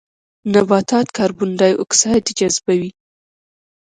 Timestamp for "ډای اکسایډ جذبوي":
1.59-2.91